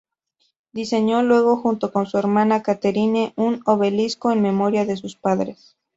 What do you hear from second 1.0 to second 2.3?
luego, junto con su